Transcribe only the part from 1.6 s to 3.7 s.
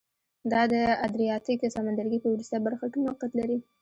سمندرګي په وروستۍ برخه کې موقعیت لري